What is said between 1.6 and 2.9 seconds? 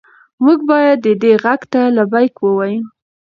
ته لبیک ووایو.